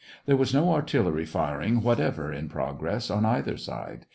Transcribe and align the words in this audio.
There 0.25 0.35
was 0.35 0.51
no 0.51 0.71
artillery 0.71 1.25
firing 1.25 1.83
whatever 1.83 2.33
in 2.33 2.49
prog 2.49 2.81
ress 2.81 3.11
on 3.11 3.23
either 3.23 3.55
side. 3.55 4.07